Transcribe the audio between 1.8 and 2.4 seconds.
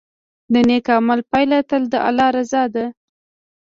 د الله